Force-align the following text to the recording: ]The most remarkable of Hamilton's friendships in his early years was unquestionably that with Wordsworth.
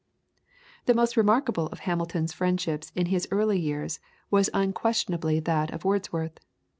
]The 0.87 0.95
most 0.95 1.15
remarkable 1.15 1.67
of 1.67 1.81
Hamilton's 1.81 2.33
friendships 2.33 2.91
in 2.95 3.05
his 3.13 3.27
early 3.29 3.59
years 3.59 3.99
was 4.31 4.49
unquestionably 4.51 5.39
that 5.41 5.71
with 5.71 5.83
Wordsworth. 5.85 6.39